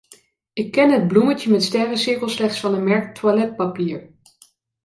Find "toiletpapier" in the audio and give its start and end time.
3.15-4.13